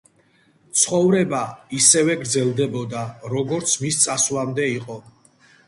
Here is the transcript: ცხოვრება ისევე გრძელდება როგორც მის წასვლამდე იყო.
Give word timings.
ცხოვრება 0.83 1.41
ისევე 1.81 2.17
გრძელდება 2.23 3.05
როგორც 3.37 3.77
მის 3.85 4.03
წასვლამდე 4.09 4.69
იყო. 4.77 5.01